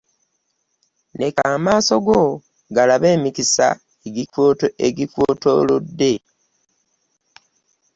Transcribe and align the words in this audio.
Leka 1.19 1.43
amaaso 1.55 1.95
go 2.05 2.19
galabe 2.75 3.07
emikisa 3.17 3.67
egikwetoolodde 4.91 6.11